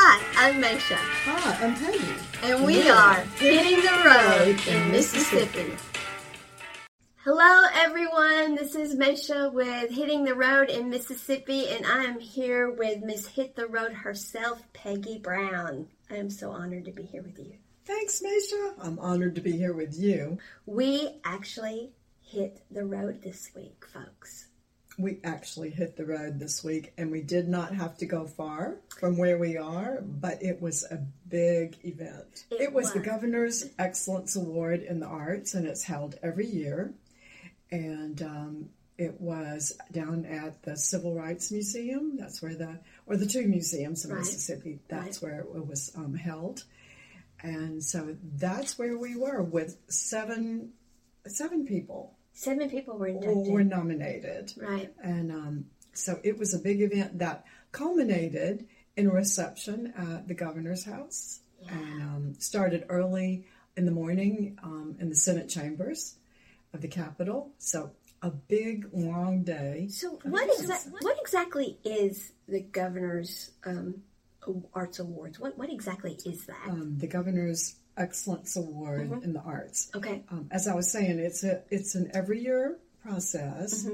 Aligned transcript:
Hi, 0.00 0.46
I'm 0.46 0.62
Meshea. 0.62 0.94
Hi, 0.96 1.66
I'm 1.66 1.74
Peggy. 1.74 2.14
And 2.44 2.64
we 2.64 2.88
are 2.88 3.16
Hitting 3.36 3.82
the 3.82 4.02
Road 4.06 4.60
in 4.68 4.92
Mississippi. 4.92 5.74
Hello, 7.24 7.66
everyone. 7.74 8.54
This 8.54 8.76
is 8.76 8.94
Meshea 8.94 9.52
with 9.52 9.90
Hitting 9.90 10.22
the 10.22 10.36
Road 10.36 10.70
in 10.70 10.88
Mississippi, 10.88 11.68
and 11.70 11.84
I 11.84 12.04
am 12.04 12.20
here 12.20 12.70
with 12.70 13.02
Miss 13.02 13.26
Hit 13.26 13.56
the 13.56 13.66
Road 13.66 13.92
herself, 13.92 14.62
Peggy 14.72 15.18
Brown. 15.18 15.88
I 16.08 16.14
am 16.14 16.30
so 16.30 16.52
honored 16.52 16.84
to 16.84 16.92
be 16.92 17.02
here 17.02 17.22
with 17.22 17.36
you. 17.40 17.54
Thanks, 17.84 18.22
Meshea. 18.22 18.74
I'm 18.80 19.00
honored 19.00 19.34
to 19.34 19.40
be 19.40 19.56
here 19.56 19.74
with 19.74 19.98
you. 19.98 20.38
We 20.64 21.18
actually 21.24 21.90
hit 22.22 22.62
the 22.70 22.84
road 22.84 23.20
this 23.20 23.50
week, 23.56 23.84
folks. 23.92 24.47
We 24.98 25.20
actually 25.22 25.70
hit 25.70 25.96
the 25.96 26.04
road 26.04 26.40
this 26.40 26.64
week, 26.64 26.92
and 26.98 27.10
we 27.12 27.22
did 27.22 27.48
not 27.48 27.72
have 27.74 27.96
to 27.98 28.06
go 28.06 28.26
far 28.26 28.76
from 28.98 29.16
where 29.16 29.38
we 29.38 29.56
are, 29.56 30.00
but 30.02 30.42
it 30.42 30.60
was 30.60 30.84
a 30.90 30.96
big 31.28 31.76
event. 31.84 32.44
It 32.50 32.60
It, 32.62 32.72
was, 32.72 32.92
the. 32.92 32.98
Governor's 32.98 33.64
Excellence 33.78 34.34
Award 34.34 34.82
in 34.82 34.98
the 34.98 35.06
Arts, 35.06 35.54
and 35.54 35.66
it's 35.66 35.84
held 35.84 36.16
every 36.20 36.46
year. 36.48 36.92
And 37.70 38.20
um, 38.22 38.68
it 38.96 39.20
was 39.20 39.72
down 39.92 40.24
at 40.24 40.62
the 40.64 40.76
Civil 40.76 41.14
Rights 41.14 41.52
Museum. 41.52 42.16
That's 42.18 42.42
where 42.42 42.56
the, 42.56 42.80
or 43.06 43.16
the 43.16 43.26
two 43.26 43.46
museums 43.46 44.04
in 44.04 44.10
Right. 44.10 44.18
Mississippi. 44.18 44.80
That's 44.88 45.22
where 45.22 45.40
it 45.40 45.66
was 45.66 45.92
um, 45.96 46.14
held. 46.14 46.64
And 47.40 47.84
so 47.84 48.16
that's 48.34 48.76
where 48.76 48.98
we 48.98 49.14
were 49.14 49.42
with 49.44 49.76
seven, 49.88 50.72
seven 51.26 51.66
people 51.66 52.17
Seven 52.38 52.70
people 52.70 52.96
were 52.96 53.08
inducted. 53.08 53.52
were 53.52 53.64
nominated. 53.64 54.52
Right. 54.56 54.94
And 55.02 55.32
um, 55.32 55.64
so 55.92 56.20
it 56.22 56.38
was 56.38 56.54
a 56.54 56.60
big 56.60 56.80
event 56.80 57.18
that 57.18 57.44
culminated 57.72 58.68
in 58.96 59.08
a 59.08 59.10
reception 59.10 59.92
at 59.96 60.28
the 60.28 60.34
governor's 60.34 60.84
house 60.84 61.40
and 61.68 62.00
um, 62.00 62.34
started 62.38 62.84
early 62.88 63.44
in 63.76 63.86
the 63.86 63.90
morning 63.90 64.56
um, 64.62 64.94
in 65.00 65.08
the 65.08 65.16
Senate 65.16 65.48
chambers 65.48 66.14
of 66.72 66.80
the 66.80 66.86
Capitol. 66.86 67.50
So 67.58 67.90
a 68.22 68.30
big, 68.30 68.88
long 68.92 69.42
day. 69.42 69.88
So, 69.90 70.20
what, 70.22 70.48
exa- 70.48 70.92
what 70.92 71.16
exactly 71.20 71.76
is 71.82 72.30
the 72.46 72.60
governor's 72.60 73.50
um, 73.66 74.02
arts 74.72 75.00
awards? 75.00 75.40
What 75.40 75.58
what 75.58 75.72
exactly 75.72 76.16
is 76.24 76.46
that? 76.46 76.68
Um, 76.68 76.98
the 76.98 77.08
governor's 77.08 77.74
excellence 77.98 78.56
award 78.56 79.10
in 79.22 79.32
the 79.32 79.40
arts. 79.40 79.90
okay. 79.94 80.22
Um, 80.30 80.48
as 80.50 80.68
I 80.68 80.74
was 80.74 80.90
saying, 80.90 81.18
it's 81.18 81.44
a 81.44 81.62
it's 81.70 81.94
an 81.94 82.10
every 82.14 82.40
year 82.40 82.78
process, 83.02 83.86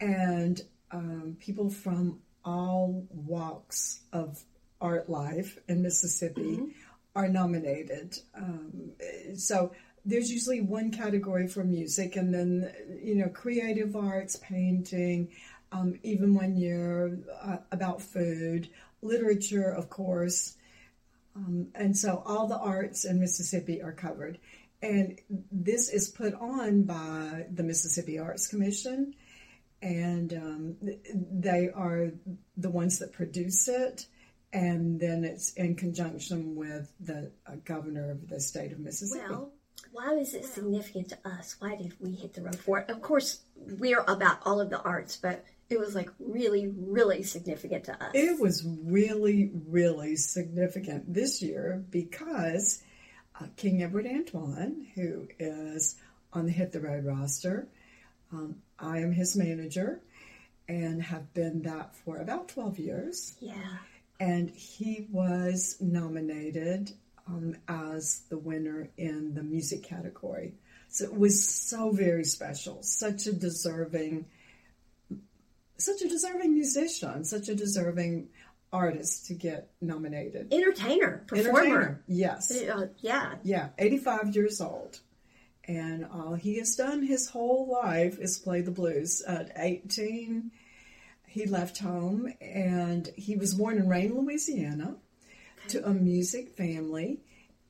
and 0.00 0.60
um, 0.90 1.36
people 1.38 1.70
from 1.70 2.20
all 2.44 3.06
walks 3.10 4.00
of 4.12 4.42
art 4.80 5.08
life 5.08 5.58
in 5.68 5.82
Mississippi 5.82 6.74
are 7.14 7.28
nominated. 7.28 8.18
Um, 8.34 8.92
so 9.36 9.72
there's 10.04 10.30
usually 10.30 10.60
one 10.60 10.90
category 10.90 11.48
for 11.48 11.64
music, 11.64 12.16
and 12.16 12.32
then 12.32 12.72
you 13.02 13.14
know 13.14 13.28
creative 13.28 13.96
arts, 13.96 14.36
painting. 14.36 15.28
Um, 15.70 15.98
even 16.02 16.34
one 16.34 16.56
year 16.56 17.18
uh, 17.42 17.58
about 17.72 18.00
food, 18.00 18.70
literature, 19.02 19.70
of 19.70 19.90
course, 19.90 20.56
and 21.74 21.96
so 21.96 22.22
all 22.26 22.46
the 22.46 22.58
arts 22.58 23.04
in 23.04 23.20
Mississippi 23.20 23.82
are 23.82 23.92
covered. 23.92 24.38
And 24.80 25.20
this 25.50 25.88
is 25.88 26.08
put 26.08 26.34
on 26.34 26.84
by 26.84 27.46
the 27.52 27.64
Mississippi 27.64 28.18
Arts 28.18 28.46
Commission, 28.46 29.14
and 29.82 30.32
um, 30.32 30.76
they 31.32 31.68
are 31.74 32.12
the 32.56 32.70
ones 32.70 32.98
that 33.00 33.12
produce 33.12 33.68
it. 33.68 34.06
And 34.52 34.98
then 34.98 35.24
it's 35.24 35.52
in 35.54 35.74
conjunction 35.74 36.56
with 36.56 36.90
the 37.00 37.30
uh, 37.46 37.56
governor 37.64 38.10
of 38.12 38.28
the 38.28 38.40
state 38.40 38.72
of 38.72 38.78
Mississippi. 38.78 39.26
Well, 39.28 39.52
why 39.92 40.14
is 40.14 40.32
it 40.34 40.44
significant 40.44 41.10
to 41.10 41.18
us? 41.24 41.56
Why 41.58 41.76
did 41.76 41.94
we 42.00 42.12
hit 42.12 42.34
the 42.34 42.42
road 42.42 42.58
for 42.58 42.78
it? 42.78 42.88
Of 42.88 43.02
course, 43.02 43.42
we're 43.56 44.04
about 44.06 44.38
all 44.46 44.60
of 44.60 44.70
the 44.70 44.80
arts, 44.80 45.16
but 45.16 45.44
it 45.70 45.78
was 45.78 45.94
like 45.94 46.10
really, 46.18 46.72
really 46.76 47.22
significant 47.22 47.84
to 47.84 48.02
us. 48.02 48.10
It 48.14 48.40
was 48.40 48.64
really, 48.84 49.50
really 49.68 50.16
significant 50.16 51.12
this 51.12 51.42
year 51.42 51.84
because 51.90 52.82
uh, 53.40 53.46
King 53.56 53.82
Edward 53.82 54.06
Antoine, 54.06 54.86
who 54.94 55.28
is 55.38 55.96
on 56.32 56.46
the 56.46 56.52
Hit 56.52 56.72
the 56.72 56.80
Road 56.80 57.04
roster, 57.04 57.68
um, 58.32 58.56
I 58.78 58.98
am 58.98 59.12
his 59.12 59.36
manager 59.36 60.00
and 60.68 61.02
have 61.02 61.32
been 61.34 61.62
that 61.62 61.94
for 61.96 62.18
about 62.18 62.48
12 62.48 62.78
years. 62.78 63.34
yeah. 63.40 63.78
And 64.20 64.50
he 64.50 65.06
was 65.12 65.76
nominated 65.80 66.90
um, 67.28 67.56
as 67.68 68.22
the 68.30 68.38
winner 68.38 68.90
in 68.96 69.34
the 69.34 69.44
music 69.44 69.84
category. 69.84 70.54
So 70.88 71.04
it 71.04 71.16
was 71.16 71.48
so 71.48 71.92
very 71.92 72.24
special, 72.24 72.82
such 72.82 73.26
a 73.26 73.32
deserving, 73.32 74.26
such 75.78 76.02
a 76.02 76.08
deserving 76.08 76.54
musician, 76.54 77.24
such 77.24 77.48
a 77.48 77.54
deserving 77.54 78.28
artist 78.72 79.26
to 79.26 79.34
get 79.34 79.70
nominated. 79.80 80.52
Entertainer, 80.52 81.24
performer. 81.26 81.58
Entertainer, 81.60 82.04
yes, 82.06 82.50
Uh, 82.62 82.88
yeah. 82.98 83.36
yeah, 83.42 83.68
85 83.78 84.34
years 84.36 84.60
old. 84.60 85.00
And 85.64 86.04
all 86.06 86.34
he 86.34 86.56
has 86.58 86.74
done 86.76 87.02
his 87.02 87.28
whole 87.28 87.68
life 87.70 88.18
is 88.18 88.38
play 88.38 88.60
the 88.62 88.70
blues. 88.70 89.22
At 89.26 89.52
18, 89.56 90.50
he 91.26 91.46
left 91.46 91.78
home 91.78 92.32
and 92.40 93.08
he 93.16 93.36
was 93.36 93.54
born 93.54 93.76
in 93.78 93.88
Rayne, 93.88 94.14
Louisiana, 94.18 94.96
to 95.68 95.86
a 95.86 95.92
music 95.92 96.56
family 96.56 97.20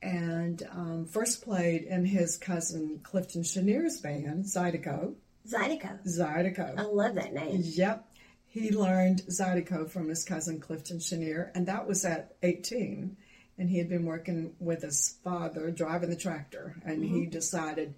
and 0.01 0.63
um, 0.71 1.07
first 1.07 1.43
played 1.43 1.83
in 1.83 2.05
his 2.05 2.37
cousin 2.37 3.01
Clifton 3.03 3.43
Chenier's 3.43 4.01
band, 4.01 4.45
Zydeco. 4.45 5.15
Zydeco. 5.51 5.99
Zydeco. 6.07 6.79
I 6.79 6.83
love 6.83 7.15
that 7.15 7.33
name. 7.33 7.61
Yep. 7.65 8.05
He 8.47 8.71
learned 8.71 9.23
Zydeco 9.29 9.89
from 9.91 10.09
his 10.09 10.25
cousin 10.25 10.61
Clifton 10.61 10.99
Chenier, 11.01 11.51
and 11.55 11.67
that 11.67 11.87
was 11.87 12.05
at 12.05 12.35
18. 12.43 13.17
And 13.59 13.69
he 13.69 13.79
had 13.79 13.89
been 13.89 14.05
working 14.07 14.55
with 14.61 14.83
his 14.83 15.17
father 15.25 15.71
driving 15.71 16.11
the 16.11 16.17
tractor, 16.17 16.77
and 16.85 17.05
he 17.05 17.27
decided, 17.27 17.95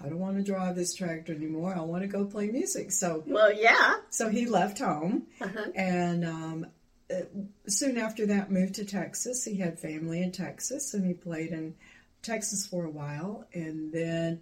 I 0.00 0.08
don't 0.08 0.18
want 0.20 0.36
to 0.38 0.44
drive 0.44 0.76
this 0.76 0.94
tractor 0.94 1.34
anymore. 1.34 1.74
I 1.76 1.80
want 1.82 2.02
to 2.02 2.08
go 2.08 2.24
play 2.24 2.48
music. 2.48 2.92
So, 2.92 3.22
Well, 3.26 3.52
yeah. 3.52 3.96
so 4.10 4.28
he 4.28 4.46
left 4.46 4.78
home, 4.78 5.26
Uh-huh. 5.40 5.70
and 5.74 6.24
um, 6.24 6.66
uh, 7.12 7.22
soon 7.66 7.98
after 7.98 8.26
that, 8.26 8.50
moved 8.50 8.74
to 8.76 8.84
Texas. 8.84 9.44
He 9.44 9.56
had 9.56 9.78
family 9.78 10.22
in 10.22 10.30
Texas, 10.32 10.94
and 10.94 11.04
he 11.04 11.14
played 11.14 11.50
in 11.50 11.74
Texas 12.22 12.64
for 12.66 12.84
a 12.84 12.90
while, 12.90 13.44
and 13.52 13.92
then 13.92 14.40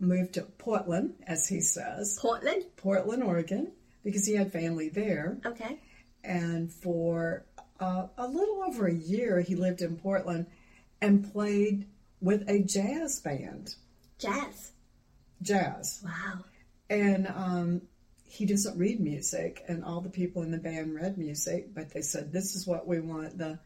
moved 0.00 0.34
to 0.34 0.42
Portland, 0.42 1.14
as 1.26 1.46
he 1.48 1.60
says, 1.60 2.18
Portland. 2.20 2.64
Portland, 2.76 3.22
Oregon, 3.22 3.72
because 4.04 4.26
he 4.26 4.34
had 4.34 4.52
family 4.52 4.88
there. 4.88 5.38
Okay. 5.44 5.78
And 6.24 6.70
for 6.72 7.44
uh, 7.78 8.06
a 8.18 8.26
little 8.26 8.62
over 8.62 8.86
a 8.86 8.94
year, 8.94 9.40
he 9.40 9.54
lived 9.54 9.80
in 9.82 9.96
Portland 9.96 10.46
and 11.00 11.32
played 11.32 11.86
with 12.20 12.48
a 12.48 12.62
jazz 12.62 13.20
band, 13.20 13.74
Jazz. 14.18 14.72
jazz. 15.42 16.02
Wow. 16.04 16.44
And 16.90 17.26
um, 17.28 17.82
he 18.24 18.44
doesn't 18.46 18.78
read 18.78 19.00
music, 19.00 19.64
and 19.68 19.84
all 19.84 20.00
the 20.00 20.10
people 20.10 20.42
in 20.42 20.50
the 20.50 20.58
band 20.58 20.94
read 20.94 21.16
music, 21.16 21.74
but 21.74 21.90
they 21.90 22.02
said, 22.02 22.32
This 22.32 22.54
is 22.54 22.66
what 22.66 22.86
we 22.86 23.00
want 23.00 23.38
the 23.38 23.58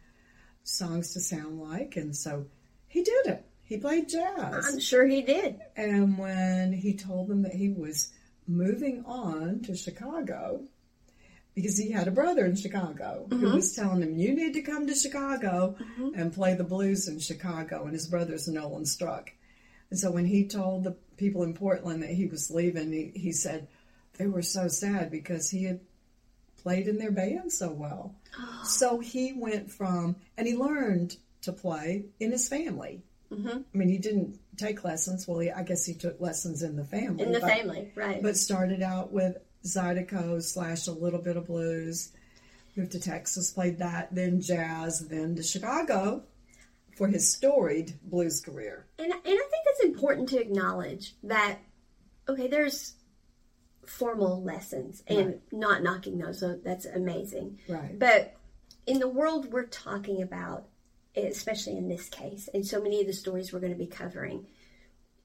songs 0.62 1.12
to 1.14 1.20
sound 1.20 1.60
like. 1.60 1.96
And 1.96 2.16
so 2.16 2.46
he 2.88 3.02
did 3.02 3.26
it. 3.26 3.43
He 3.64 3.78
played 3.78 4.08
jazz. 4.08 4.66
I'm 4.66 4.80
sure 4.80 5.06
he 5.06 5.22
did. 5.22 5.60
And 5.76 6.18
when 6.18 6.72
he 6.72 6.94
told 6.94 7.28
them 7.28 7.42
that 7.42 7.54
he 7.54 7.70
was 7.70 8.12
moving 8.46 9.04
on 9.06 9.60
to 9.62 9.74
Chicago, 9.74 10.64
because 11.54 11.78
he 11.78 11.90
had 11.90 12.08
a 12.08 12.12
brother 12.12 12.44
in 12.44 12.56
Chicago 12.56 13.26
who 13.30 13.36
mm-hmm. 13.36 13.54
was 13.54 13.74
telling 13.74 14.02
him, 14.02 14.18
You 14.18 14.34
need 14.34 14.54
to 14.54 14.62
come 14.62 14.86
to 14.86 14.94
Chicago 14.94 15.76
mm-hmm. 15.80 16.18
and 16.18 16.32
play 16.32 16.54
the 16.54 16.64
blues 16.64 17.08
in 17.08 17.20
Chicago. 17.20 17.84
And 17.84 17.92
his 17.92 18.08
brother's 18.08 18.48
Nolan 18.48 18.86
Struck. 18.86 19.30
And 19.90 19.98
so 19.98 20.10
when 20.10 20.26
he 20.26 20.46
told 20.46 20.84
the 20.84 20.96
people 21.16 21.44
in 21.44 21.54
Portland 21.54 22.02
that 22.02 22.10
he 22.10 22.26
was 22.26 22.50
leaving, 22.50 22.92
he, 22.92 23.12
he 23.14 23.32
said 23.32 23.68
they 24.18 24.26
were 24.26 24.42
so 24.42 24.68
sad 24.68 25.10
because 25.10 25.48
he 25.48 25.64
had 25.64 25.80
played 26.62 26.88
in 26.88 26.98
their 26.98 27.12
band 27.12 27.52
so 27.52 27.70
well. 27.70 28.14
So 28.64 28.98
he 28.98 29.32
went 29.32 29.70
from, 29.70 30.16
and 30.36 30.46
he 30.46 30.56
learned 30.56 31.16
to 31.42 31.52
play 31.52 32.06
in 32.18 32.32
his 32.32 32.48
family. 32.48 33.02
Mm-hmm. 33.32 33.58
I 33.74 33.76
mean, 33.76 33.88
he 33.88 33.98
didn't 33.98 34.38
take 34.56 34.84
lessons. 34.84 35.26
Well, 35.26 35.40
he, 35.40 35.50
I 35.50 35.62
guess 35.62 35.84
he 35.84 35.94
took 35.94 36.20
lessons 36.20 36.62
in 36.62 36.76
the 36.76 36.84
family. 36.84 37.24
In 37.24 37.32
the 37.32 37.40
but- 37.40 37.50
family, 37.50 37.92
right. 37.94 38.22
But 38.22 38.36
started 38.36 38.82
out 38.82 39.12
with 39.12 39.36
Zydeco 39.64 40.42
slash 40.42 40.86
a 40.86 40.92
little 40.92 41.20
bit 41.20 41.36
of 41.36 41.46
blues. 41.46 42.12
Moved 42.76 42.92
to 42.92 43.00
Texas, 43.00 43.52
played 43.52 43.78
that, 43.78 44.12
then 44.12 44.40
jazz, 44.40 45.06
then 45.06 45.36
to 45.36 45.44
Chicago 45.44 46.24
for 46.96 47.06
his 47.06 47.32
storied 47.32 47.94
blues 48.02 48.40
career. 48.40 48.86
And, 48.98 49.12
and 49.12 49.22
I 49.22 49.22
think 49.22 49.64
it's 49.66 49.84
important 49.84 50.28
to 50.30 50.40
acknowledge 50.40 51.14
that, 51.22 51.58
okay, 52.28 52.48
there's 52.48 52.94
formal 53.86 54.42
lessons 54.42 55.04
and 55.06 55.40
not 55.52 55.84
knocking 55.84 56.18
those, 56.18 56.40
so 56.40 56.58
that's 56.64 56.84
amazing. 56.84 57.60
Right. 57.68 57.96
But 57.96 58.34
in 58.86 58.98
the 58.98 59.08
world 59.08 59.52
we're 59.52 59.66
talking 59.66 60.22
about, 60.22 60.66
especially 61.16 61.76
in 61.76 61.88
this 61.88 62.08
case, 62.08 62.48
and 62.52 62.66
so 62.66 62.80
many 62.80 63.00
of 63.00 63.06
the 63.06 63.12
stories 63.12 63.52
we're 63.52 63.60
going 63.60 63.72
to 63.72 63.78
be 63.78 63.86
covering, 63.86 64.46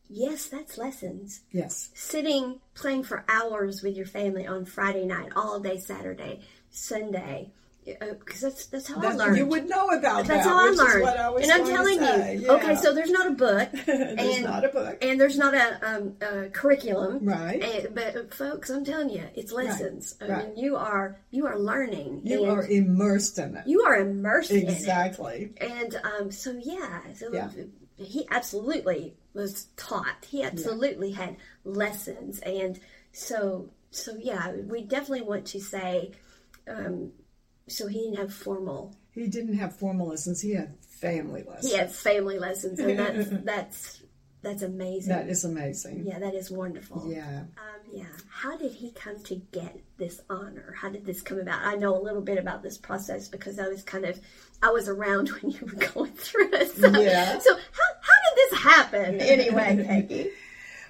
yes, 0.08 0.48
that's 0.48 0.78
lessons. 0.78 1.42
Yes. 1.52 1.90
Sitting 1.94 2.60
playing 2.74 3.04
for 3.04 3.26
hours 3.30 3.82
with 3.82 3.96
your 3.96 4.06
family 4.06 4.46
on 4.46 4.66
Friday 4.66 5.06
night, 5.06 5.32
all 5.36 5.60
day 5.60 5.80
Saturday, 5.80 6.42
Sunday. 6.70 7.52
Because 8.00 8.42
that's 8.42 8.66
that's 8.68 8.88
how 8.88 9.00
That- 9.00 9.12
I 9.14 9.16
learned. 9.16 9.38
You 9.38 9.46
would 9.46 9.70
know 9.70 9.88
about 9.90 10.26
That's 10.26 10.46
that. 10.46 10.46
That's 10.46 10.48
how 10.48 10.58
I 10.58 10.70
learned. 10.70 11.06
I 11.08 11.34
and 11.42 11.52
I'm 11.52 11.66
telling 11.66 12.02
you, 12.02 12.42
Yeah. 12.46 12.52
okay, 12.54 12.76
so 12.76 12.94
there's 12.94 13.12
not 13.12 13.28
a 13.28 13.32
book, 13.32 13.70
there's 13.86 14.36
and- 14.38 14.44
not 14.44 14.66
a 14.66 14.70
book. 14.70 14.98
and 15.02 15.20
there's 15.20 15.38
not 15.38 15.54
a, 15.54 15.80
um, 15.96 16.16
a 16.22 16.50
curriculum, 16.50 17.20
Right. 17.26 17.62
And, 17.64 17.96
but 17.96 18.16
uh, 18.16 18.24
folks, 18.32 18.70
I'm 18.70 18.84
telling 18.86 19.10
you, 19.10 19.24
it's 19.36 19.52
lessons. 19.52 20.16
I 20.22 20.28
right. 20.28 20.48
mean, 20.48 20.58
you 20.58 20.76
are 20.76 21.18
you 21.32 21.48
are 21.48 21.58
learning. 21.58 22.22
You 22.24 22.46
are 22.46 22.66
immersed 22.66 23.38
in 23.40 23.56
it. 23.58 23.64
you 23.68 23.82
are 23.84 23.96
immersed 23.98 24.52
in 24.52 24.68
it. 24.68 24.70
exactly. 24.72 25.52
And 25.60 25.96
um, 26.04 26.32
so 26.32 26.52
yeah, 26.62 27.02
so 27.16 27.32
Yeah. 27.34 27.50
he 27.98 28.28
absolutely 28.32 29.16
was 29.34 29.66
taught. 29.78 30.26
He 30.28 30.44
absolutely 30.44 31.12
had 31.12 31.38
lessons, 31.64 32.40
and 32.40 32.80
so 33.12 33.70
so 33.92 34.16
yeah, 34.20 34.52
we 34.52 34.82
definitely 34.84 35.22
want 35.22 35.46
to 35.48 35.60
say. 35.60 36.12
Um, 36.68 37.12
so 37.70 37.88
he 37.88 38.00
didn't 38.00 38.18
have 38.18 38.34
formal. 38.34 38.96
He 39.12 39.28
didn't 39.28 39.58
have 39.58 39.76
formal 39.76 40.08
lessons. 40.10 40.42
He 40.42 40.54
had 40.54 40.76
family 40.86 41.44
lessons. 41.48 41.72
He 41.72 41.78
had 41.78 41.92
family 41.92 42.40
lessons, 42.40 42.80
and 42.80 42.98
that's 43.00 43.30
that's 43.44 44.04
that's 44.42 44.62
amazing. 44.62 45.10
That 45.14 45.28
is 45.28 45.44
amazing. 45.44 46.06
yeah, 46.06 46.20
that 46.20 46.34
is 46.34 46.50
wonderful. 46.50 47.04
Yeah. 47.08 47.40
Um, 47.58 47.82
yeah. 47.92 48.06
How 48.30 48.56
did 48.56 48.72
he 48.72 48.92
come 48.92 49.22
to 49.24 49.36
get 49.52 49.78
this 49.98 50.22
honor? 50.30 50.74
How 50.80 50.88
did 50.90 51.06
this 51.06 51.22
come 51.22 51.40
about? 51.40 51.62
I 51.66 51.76
know 51.76 51.98
a 51.98 52.02
little 52.02 52.22
bit 52.22 52.38
about 52.38 52.64
this 52.64 52.78
process 52.78 53.28
because 53.28 53.60
I 53.60 53.68
was 53.68 53.84
kind 53.84 54.06
of, 54.06 54.18
I 54.64 54.70
was 54.72 54.88
around 54.88 55.28
when 55.42 55.52
you 55.52 55.60
were 55.66 55.88
going 55.94 56.14
through 56.14 56.54
it. 56.54 56.72
So, 56.72 56.88
Yeah. 57.02 57.38
so 57.40 57.54
how, 57.54 57.60
how 58.02 58.36
did 58.36 58.52
this 58.52 58.60
happen 58.60 59.16
anyway, 59.20 59.84
Peggy? 59.86 60.30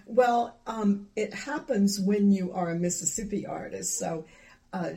Well, 0.05 0.55
um, 0.67 1.07
it 1.15 1.33
happens 1.33 1.99
when 1.99 2.31
you 2.31 2.51
are 2.53 2.69
a 2.69 2.75
Mississippi 2.75 3.47
artist. 3.47 3.97
So, 3.97 4.25
uh, 4.73 4.89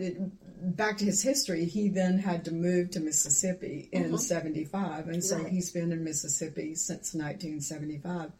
back 0.60 0.98
to 0.98 1.04
his 1.04 1.22
history, 1.22 1.64
he 1.64 1.88
then 1.88 2.18
had 2.18 2.44
to 2.44 2.50
move 2.52 2.90
to 2.90 3.00
Mississippi 3.00 3.88
in 3.92 4.16
75. 4.18 5.08
And 5.08 5.24
so 5.24 5.38
Right. 5.38 5.48
he's 5.48 5.70
been 5.70 5.92
in 5.92 6.04
Mississippi 6.04 6.74
since 6.74 7.14
1975 7.14 8.32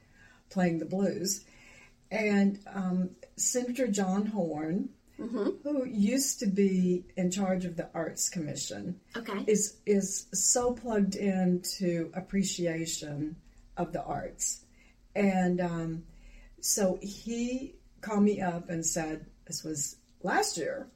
playing 0.50 0.78
the 0.78 0.84
blues. 0.84 1.44
And 2.10 2.58
um, 2.66 3.10
Senator 3.36 3.86
John 3.88 4.26
Horn, 4.26 4.90
who 5.62 5.84
used 5.86 6.40
to 6.40 6.46
be 6.46 7.04
in 7.16 7.30
charge 7.30 7.64
of 7.64 7.76
the 7.76 7.88
Arts 7.94 8.28
Commission, 8.28 9.00
Okay. 9.16 9.44
is 9.46 9.76
is 9.86 10.26
so 10.34 10.72
plugged 10.74 11.14
into 11.14 12.10
appreciation 12.14 13.36
of 13.76 13.92
the 13.92 14.02
arts, 14.02 14.64
and 15.14 15.60
um, 15.60 16.02
so 16.60 16.98
he 17.00 17.74
called 18.02 18.24
me 18.24 18.40
up 18.40 18.68
and 18.68 18.84
said 18.84 19.24
this 19.46 19.62
was 19.64 19.96
last 20.22 20.56
year 20.58 20.88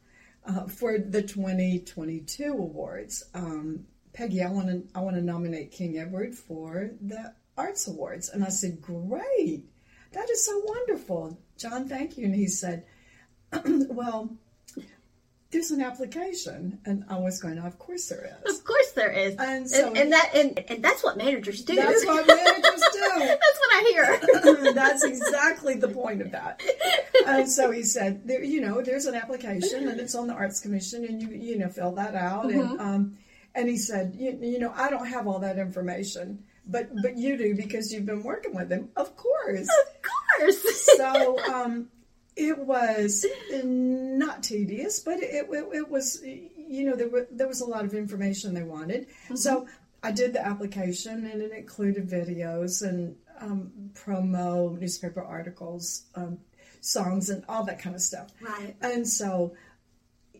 uh, 0.46 0.66
for 0.66 0.98
the 0.98 1.22
2022 1.22 2.44
awards. 2.52 3.24
Um, 3.34 3.86
Peggy, 4.12 4.42
I 4.42 4.48
want 4.50 4.68
to 4.68 4.82
I 4.94 5.00
want 5.00 5.16
to 5.16 5.22
nominate 5.22 5.72
King 5.72 5.98
Edward 5.98 6.34
for 6.34 6.90
the 7.02 7.34
Arts 7.58 7.86
Awards, 7.86 8.28
and 8.30 8.44
I 8.44 8.48
said, 8.48 8.80
great, 8.80 9.64
that 10.12 10.30
is 10.30 10.44
so 10.46 10.58
wonderful, 10.64 11.38
John. 11.58 11.88
Thank 11.88 12.16
you. 12.16 12.26
And 12.26 12.34
he 12.34 12.46
said, 12.46 12.84
well. 13.64 14.30
There's 15.52 15.70
an 15.70 15.80
application, 15.80 16.80
and 16.84 17.04
I 17.08 17.18
was 17.18 17.40
going. 17.40 17.56
Of 17.58 17.78
course 17.78 18.08
there 18.08 18.36
is. 18.44 18.58
Of 18.58 18.64
course 18.64 18.90
there 18.92 19.10
is. 19.12 19.36
And 19.36 19.40
and, 19.40 19.70
so- 19.70 19.92
and 19.94 20.12
that 20.12 20.32
and, 20.34 20.58
and 20.68 20.82
that's 20.84 21.04
what 21.04 21.16
managers 21.16 21.62
do. 21.62 21.76
That's 21.76 22.04
what 22.04 22.26
managers 22.26 22.82
do. 22.92 23.00
That's 23.16 23.60
what 23.60 23.70
I 23.72 23.80
hear. 23.88 24.72
That's 24.74 25.04
exactly 25.04 25.74
the 25.76 25.88
point 25.88 26.20
of 26.20 26.32
that. 26.32 26.60
And 27.26 27.50
so 27.50 27.70
he 27.70 27.82
said, 27.82 28.26
there, 28.26 28.42
you 28.42 28.60
know, 28.60 28.82
there's 28.82 29.06
an 29.06 29.14
application 29.14 29.88
and 29.88 30.00
it's 30.00 30.14
on 30.14 30.26
the 30.26 30.34
Arts 30.34 30.60
Commission, 30.60 31.04
and 31.04 31.20
you 31.20 31.28
you 31.28 31.58
know 31.58 31.68
fill 31.68 31.92
that 31.92 32.14
out. 32.14 32.50
And 32.50 32.80
um, 32.80 33.18
and 33.54 33.68
he 33.68 33.76
said, 33.76 34.14
you, 34.18 34.38
you 34.40 34.58
know, 34.58 34.72
I 34.74 34.90
don't 34.90 35.06
have 35.06 35.26
all 35.26 35.38
that 35.40 35.58
information, 35.58 36.44
but 36.66 36.90
but 37.02 37.16
you 37.16 37.36
do 37.36 37.54
because 37.54 37.92
you've 37.92 38.06
been 38.06 38.22
working 38.22 38.54
with 38.54 38.70
him, 38.70 38.90
of 38.96 39.16
course. 39.16 39.68
of 39.68 40.02
course. 40.38 40.88
So 40.96 41.38
um, 41.52 41.88
it 42.36 42.58
was 42.58 43.24
not 43.50 44.42
tedious, 44.42 45.00
but 45.00 45.22
it, 45.22 45.46
it, 45.50 45.66
it 45.72 45.90
was, 45.90 46.22
you 46.22 46.84
know, 46.84 46.94
there, 46.94 47.08
were, 47.08 47.26
there 47.30 47.48
was 47.48 47.62
a 47.62 47.66
lot 47.66 47.84
of 47.84 47.94
information 47.94 48.52
they 48.52 48.62
wanted. 48.62 49.06
So 49.34 49.66
I 50.02 50.12
did 50.12 50.34
the 50.34 50.46
application 50.46 51.26
and 51.26 51.40
it 51.40 51.52
included 51.52 52.08
videos 52.08 52.86
and 52.86 53.16
um, 53.40 53.72
promo, 53.94 54.78
newspaper 54.78 55.22
articles, 55.22 56.04
um, 56.14 56.38
songs, 56.80 57.30
and 57.30 57.44
all 57.48 57.64
that 57.64 57.78
kind 57.80 57.94
of 57.96 58.02
stuff. 58.02 58.30
Right. 58.40 58.76
And 58.80 59.06
so 59.08 59.54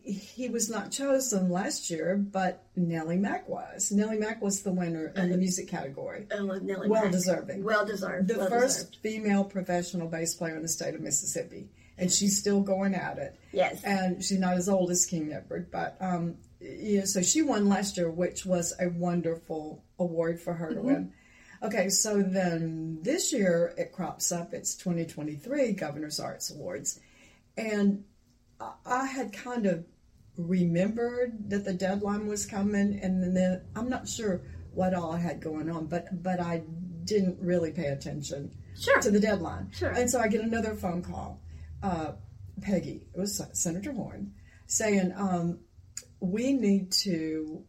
he 0.03 0.47
was 0.47 0.69
not 0.69 0.89
chosen 0.91 1.49
last 1.49 1.89
year, 1.89 2.15
but 2.15 2.63
Nellie 2.77 3.17
Mack 3.17 3.49
was. 3.49 3.91
Nellie 3.91 4.17
Mack 4.17 4.41
was 4.41 4.61
the 4.61 4.71
winner 4.71 5.11
in 5.17 5.29
the 5.31 5.37
music 5.37 5.67
category. 5.67 6.25
I 6.31 6.35
love 6.39 6.61
Nellie 6.61 6.87
Well 6.89 7.03
Mack. 7.03 7.11
deserving. 7.11 7.63
Well 7.63 7.85
deserved. 7.85 8.29
The 8.29 8.37
well 8.37 8.49
first 8.49 8.77
deserved. 8.77 8.97
female 9.03 9.43
professional 9.43 10.07
bass 10.07 10.33
player 10.33 10.55
in 10.55 10.61
the 10.61 10.69
state 10.69 10.95
of 10.95 11.01
Mississippi, 11.01 11.67
and 11.97 12.09
she's 12.09 12.39
still 12.39 12.61
going 12.61 12.95
at 12.95 13.17
it. 13.17 13.37
Yes. 13.51 13.83
And 13.83 14.23
she's 14.23 14.39
not 14.39 14.53
as 14.53 14.69
old 14.69 14.91
as 14.91 15.05
King 15.05 15.33
Edward, 15.33 15.69
but 15.71 15.97
um, 15.99 16.37
yeah. 16.61 17.03
So 17.03 17.21
she 17.21 17.41
won 17.41 17.67
last 17.67 17.97
year, 17.97 18.09
which 18.09 18.45
was 18.45 18.73
a 18.79 18.87
wonderful 18.87 19.83
award 19.99 20.39
for 20.39 20.53
her 20.53 20.69
to 20.69 20.75
Mm-hmm. 20.75 20.87
win. 20.87 21.13
Okay, 21.63 21.89
so 21.89 22.21
then 22.21 22.99
this 23.01 23.33
year 23.33 23.73
it 23.77 23.91
crops 23.91 24.31
up. 24.31 24.53
It's 24.53 24.75
2023 24.75 25.73
Governor's 25.73 26.19
Arts 26.19 26.51
Awards, 26.51 26.99
and 27.57 28.03
I- 28.85 29.05
had 29.05 29.33
kind 29.33 29.65
of 29.65 29.85
remembered 30.37 31.49
that 31.49 31.65
the 31.65 31.73
deadline 31.73 32.27
was 32.27 32.45
coming, 32.45 32.99
and 33.01 33.35
then 33.35 33.61
I'm 33.75 33.89
not 33.89 34.07
sure 34.07 34.41
what 34.73 34.93
all 34.93 35.11
I 35.13 35.19
had 35.19 35.39
going 35.41 35.69
on, 35.69 35.87
but 35.87 36.21
but 36.23 36.39
I 36.39 36.63
didn't 37.03 37.39
really 37.39 37.71
pay 37.71 37.87
attention 37.87 38.51
Sure. 38.77 39.01
to 39.01 39.09
the 39.09 39.19
deadline. 39.19 39.71
Sure. 39.71 39.89
And 39.89 40.09
so 40.09 40.19
I 40.19 40.27
get 40.27 40.41
another 40.41 40.75
phone 40.75 41.01
call, 41.01 41.41
uh, 41.81 42.13
Peggy, 42.61 43.07
it 43.13 43.17
was 43.19 43.41
Senator 43.53 43.91
Horn, 43.93 44.33
saying, 44.67 45.11
um, 45.15 45.59
"We 46.19 46.53
need 46.53 46.91
to 47.03 47.65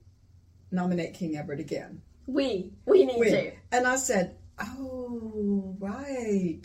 nominate 0.71 1.15
King 1.15 1.37
Edward 1.39 1.61
again." 1.61 2.03
We 2.29 2.73
we 2.85 3.05
need 3.07 3.19
We- 3.19 3.31
to. 3.31 3.53
And 3.73 3.87
I 3.87 3.97
said, 3.97 4.37
"Oh, 4.61 5.75
right." 5.81 6.63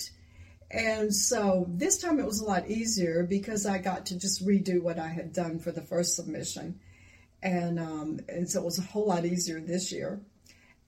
And 0.70 1.14
so 1.16 1.66
this 1.70 2.00
time 2.00 2.20
it 2.20 2.26
was 2.26 2.40
a 2.42 2.46
lot 2.46 2.70
easier 2.70 3.24
because 3.24 3.66
I 3.66 3.78
got 3.78 4.08
to 4.08 4.18
just 4.20 4.46
redo 4.46 4.82
what 4.82 4.98
I 5.00 5.08
had 5.08 5.32
done 5.32 5.60
for 5.60 5.72
the 5.72 5.82
first 5.82 6.16
submission, 6.16 6.80
and 7.42 7.80
um, 7.80 8.20
and 8.28 8.50
so 8.50 8.60
it 8.62 8.66
was 8.66 8.80
a 8.80 8.84
whole 8.84 9.08
lot 9.08 9.26
easier 9.26 9.60
this 9.60 9.92
year. 9.92 10.22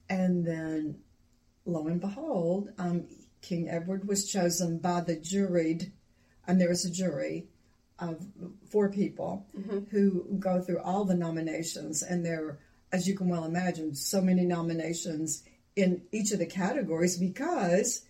And 0.08 0.46
then, 0.46 0.98
lo 1.64 1.86
and 1.88 2.00
behold, 2.00 2.70
um, 2.78 3.06
King 3.42 3.68
Edward 3.68 4.06
was 4.06 4.30
chosen 4.30 4.78
by 4.78 5.00
the 5.00 5.16
juried, 5.16 5.90
and 6.46 6.60
there 6.60 6.70
is 6.70 6.84
a 6.84 6.90
jury 6.90 7.46
of 7.98 8.26
four 8.70 8.90
people 8.90 9.46
who 9.90 10.36
go 10.38 10.60
through 10.60 10.80
all 10.80 11.04
the 11.04 11.14
nominations, 11.14 12.02
and 12.02 12.24
there, 12.26 12.58
as 12.92 13.08
you 13.08 13.16
can 13.16 13.28
well 13.28 13.44
imagine, 13.44 13.94
so 13.94 14.20
many 14.20 14.44
nominations 14.44 15.42
in 15.74 16.02
each 16.12 16.32
of 16.32 16.38
the 16.38 16.46
categories 16.46 17.18
because 17.18 18.02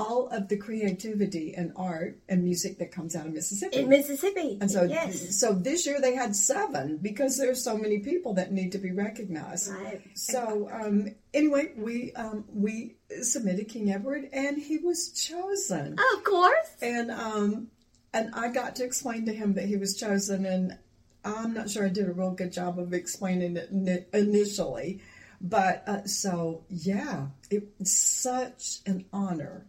all 0.00 0.28
of 0.28 0.48
the 0.48 0.56
creativity 0.56 1.52
and 1.54 1.72
art 1.76 2.18
and 2.26 2.42
music 2.42 2.78
that 2.78 2.90
comes 2.90 3.14
out 3.14 3.26
of 3.26 3.34
Mississippi. 3.34 3.76
In 3.76 3.88
Mississippi. 3.90 4.56
and 4.60 4.70
so, 4.70 4.84
yes. 4.84 5.38
so 5.38 5.52
this 5.52 5.86
year 5.86 6.00
they 6.00 6.14
had 6.14 6.34
seven 6.34 6.96
because 6.96 7.36
there's 7.36 7.62
so 7.62 7.76
many 7.76 7.98
people 7.98 8.32
that 8.34 8.50
need 8.50 8.72
to 8.72 8.78
be 8.78 8.92
recognized. 8.92 9.70
Right. 9.70 10.00
So 10.14 10.70
um, 10.72 11.14
anyway, 11.34 11.72
we 11.76 12.14
um, 12.14 12.44
we 12.48 12.96
submitted 13.20 13.68
King 13.68 13.92
Edward, 13.92 14.30
and 14.32 14.56
he 14.56 14.78
was 14.78 15.10
chosen. 15.10 15.98
Of 16.14 16.24
course. 16.24 16.76
And 16.80 17.10
um, 17.10 17.68
and 18.14 18.34
I 18.34 18.48
got 18.48 18.76
to 18.76 18.84
explain 18.84 19.26
to 19.26 19.34
him 19.34 19.54
that 19.54 19.66
he 19.66 19.76
was 19.76 19.96
chosen, 19.96 20.46
and 20.46 20.78
I'm 21.24 21.52
not 21.54 21.70
sure 21.70 21.84
I 21.86 21.88
did 21.88 22.08
a 22.08 22.12
real 22.12 22.30
good 22.32 22.52
job 22.52 22.78
of 22.78 22.92
explaining 22.92 23.56
it 23.56 24.08
initially, 24.12 25.00
but 25.40 25.84
uh, 25.86 26.04
so 26.06 26.64
yeah, 26.68 27.26
it's 27.50 27.92
such 27.92 28.78
an 28.86 29.04
honor 29.12 29.66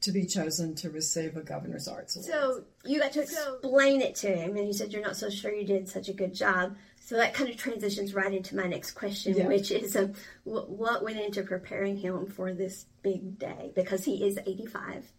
to 0.00 0.12
be 0.12 0.24
chosen 0.24 0.74
to 0.76 0.90
receive 0.90 1.36
a 1.36 1.42
governor's 1.42 1.88
arts 1.88 2.14
award. 2.16 2.30
So 2.30 2.64
you 2.84 3.00
got 3.00 3.12
to 3.12 3.22
explain 3.22 4.00
it 4.00 4.14
to 4.16 4.28
him, 4.28 4.56
and 4.56 4.66
you 4.66 4.72
said 4.72 4.92
you're 4.92 5.02
not 5.02 5.16
so 5.16 5.28
sure 5.28 5.52
you 5.52 5.66
did 5.66 5.88
such 5.88 6.08
a 6.08 6.12
good 6.12 6.34
job. 6.34 6.76
So 7.00 7.16
that 7.16 7.34
kind 7.34 7.48
of 7.50 7.56
transitions 7.56 8.14
right 8.14 8.32
into 8.32 8.54
my 8.54 8.66
next 8.66 8.92
question, 8.92 9.34
Yeah. 9.36 9.46
which 9.48 9.70
is 9.70 9.96
um, 9.96 10.12
what 10.44 11.02
went 11.02 11.18
into 11.18 11.42
preparing 11.42 11.96
him 11.96 12.26
for 12.26 12.52
this 12.52 12.86
big 13.02 13.38
day? 13.38 13.72
Because 13.74 14.04
he 14.04 14.24
is 14.26 14.38
85, 14.46 15.10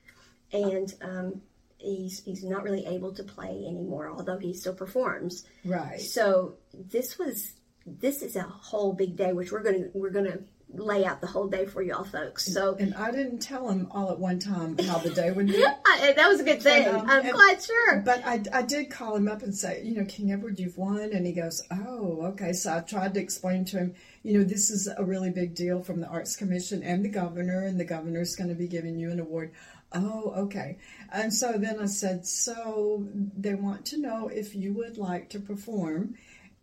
and 0.53 0.93
um, 1.01 1.41
he's 1.79 2.23
he's 2.23 2.43
not 2.43 2.63
really 2.63 2.85
able 2.85 3.13
to 3.13 3.23
play 3.23 3.65
anymore, 3.67 4.09
although 4.09 4.37
he 4.37 4.53
still 4.53 4.75
performs. 4.75 5.45
right. 5.65 5.99
So 5.99 6.55
this 6.73 7.17
was 7.17 7.53
this 7.85 8.21
is 8.21 8.35
a 8.35 8.43
whole 8.43 8.93
big 8.93 9.15
day, 9.15 9.33
which 9.33 9.51
we're 9.51 9.63
gonna 9.63 9.87
we're 9.93 10.11
gonna 10.11 10.39
lay 10.71 11.03
out 11.03 11.19
the 11.19 11.27
whole 11.27 11.47
day 11.47 11.65
for 11.65 11.81
y'all 11.81 12.03
folks. 12.03 12.45
So 12.53 12.75
And 12.79 12.93
I 12.93 13.11
didn't 13.11 13.39
tell 13.39 13.69
him 13.69 13.87
all 13.91 14.11
at 14.11 14.19
one 14.19 14.39
time 14.39 14.77
how 14.77 14.99
the 14.99 15.09
day 15.09 15.31
would 15.31 15.47
be. 15.47 15.65
I, 15.85 16.13
that 16.15 16.27
was 16.27 16.39
a 16.39 16.43
good 16.43 16.61
thing. 16.61 16.87
Um, 16.87 17.09
I'm 17.09 17.25
and- 17.25 17.33
quite 17.33 17.63
sure. 17.63 18.01
But 18.01 18.23
I, 18.25 18.43
I 18.53 18.61
did 18.61 18.91
call 18.91 19.15
him 19.15 19.27
up 19.27 19.41
and 19.41 19.55
say, 19.55 19.81
you 19.83 19.95
know, 19.95 20.05
King 20.05 20.31
Edward, 20.31 20.59
you've 20.59 20.77
won. 20.77 21.11
And 21.11 21.25
he 21.25 21.33
goes, 21.33 21.63
oh, 21.71 22.21
okay. 22.33 22.53
So 22.53 22.77
I 22.77 22.81
tried 22.81 23.15
to 23.15 23.19
explain 23.19 23.65
to 23.65 23.79
him, 23.79 23.95
you 24.21 24.37
know, 24.37 24.43
this 24.43 24.69
is 24.69 24.87
a 24.87 25.03
really 25.03 25.31
big 25.31 25.55
deal 25.55 25.81
from 25.81 26.01
the 26.01 26.07
Arts 26.07 26.35
Commission 26.35 26.83
and 26.83 27.03
the 27.03 27.09
governor, 27.09 27.65
and 27.65 27.79
the 27.79 27.85
governor's 27.85 28.35
going 28.35 28.49
to 28.49 28.55
be 28.55 28.67
giving 28.67 28.99
you 28.99 29.09
an 29.09 29.19
award. 29.19 29.51
Oh, 29.91 30.33
okay. 30.37 30.77
And 31.11 31.33
so 31.33 31.53
then 31.57 31.79
I 31.79 31.87
said, 31.87 32.25
so 32.25 33.05
they 33.13 33.55
want 33.55 33.85
to 33.87 33.97
know 33.97 34.27
if 34.27 34.55
you 34.55 34.73
would 34.73 34.97
like 34.97 35.29
to 35.31 35.39
perform. 35.39 36.15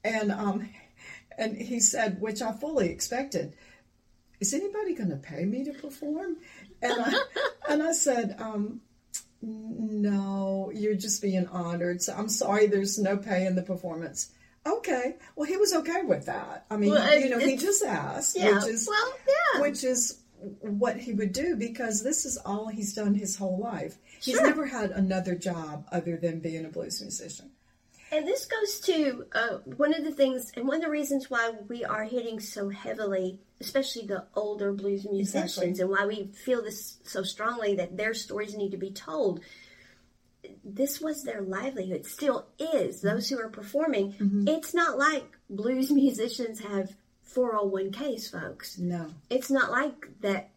And, 0.05 0.31
um, 0.31 0.69
and 1.37 1.57
he 1.57 1.81
said, 1.81 2.21
which 2.21 2.41
I 2.41 2.53
fully 2.53 2.91
expected, 2.91 3.55
is 4.39 4.55
anybody 4.55 4.95
going 4.95 5.11
to 5.11 5.17
pay 5.17 5.45
me 5.45 5.65
to 5.65 5.73
perform? 5.73 6.37
And 6.83 6.93
I, 6.93 7.15
and 7.69 7.83
I 7.83 7.93
said, 7.93 8.37
um, 8.39 8.81
no, 9.43 10.71
you're 10.75 10.95
just 10.95 11.21
being 11.21 11.47
honored. 11.49 12.03
So 12.03 12.15
I'm 12.15 12.29
sorry, 12.29 12.67
there's 12.67 12.99
no 12.99 13.17
pay 13.17 13.47
in 13.47 13.55
the 13.57 13.63
performance. 13.63 14.31
Okay, 14.67 15.15
well, 15.37 15.47
he 15.47 15.57
was 15.57 15.73
okay 15.73 16.03
with 16.03 16.27
that. 16.27 16.67
I 16.71 16.77
mean, 16.77 16.91
Well, 16.91 17.19
you 17.21 17.31
know, 17.31 17.39
he 17.39 17.57
just 17.57 17.85
asked, 17.85 18.37
Yeah. 18.37 18.55
which 18.55 18.67
is 18.67 18.89
well, 18.89 19.13
yeah. 19.29 19.61
which 19.61 19.85
is 19.85 20.19
what 20.61 20.97
he 20.99 21.13
would 21.13 21.33
do 21.33 21.57
because 21.57 22.03
this 22.03 22.25
is 22.25 22.37
all 22.45 22.69
he's 22.69 22.95
done 22.95 23.15
his 23.15 23.37
whole 23.37 23.59
life. 23.59 23.97
He's 24.21 24.41
never 24.41 24.67
had 24.67 24.91
another 24.91 25.35
job 25.35 25.87
other 25.93 26.17
than 26.17 26.41
being 26.41 26.65
a 26.65 26.69
blues 26.69 27.01
musician. 27.01 27.51
And 28.13 28.25
this 28.27 28.47
goes 28.47 28.81
to 28.83 29.27
uh, 29.35 29.59
one 29.77 29.93
of 29.93 30.05
the 30.05 30.13
things, 30.13 30.53
and 30.57 30.69
one 30.69 30.77
of 30.77 30.83
the 30.83 30.91
reasons 30.91 31.29
why 31.29 31.51
we 31.69 31.85
are 31.85 32.05
hitting 32.05 32.39
so 32.39 32.69
heavily, 32.69 33.41
especially 33.61 34.07
the 34.07 34.27
older 34.37 34.73
blues 34.73 35.05
musicians, 35.11 35.59
Exactly. 35.59 35.81
and 35.83 35.91
why 35.91 36.07
we 36.07 36.31
feel 36.45 36.63
this 36.63 36.99
so 37.03 37.25
strongly 37.25 37.75
that 37.75 37.97
their 37.97 38.15
stories 38.15 38.57
need 38.57 38.71
to 38.71 38.77
be 38.77 38.93
told. 38.93 39.41
This 40.65 41.01
was 41.01 41.25
their 41.25 41.43
livelihood, 41.43 42.07
still 42.07 42.47
is. 42.61 43.01
Those 43.01 43.29
who 43.29 43.41
are 43.41 43.49
performing, 43.49 44.13
Mm-hmm. 44.13 44.49
it's 44.49 44.73
not 44.73 44.97
like 44.99 45.25
blues 45.51 45.91
musicians 46.05 46.61
have 46.61 46.95
401ks, 47.35 48.31
folks. 48.31 48.79
No, 48.79 49.07
It's 49.31 49.51
not 49.51 49.71
like 49.71 50.21
that. 50.21 50.51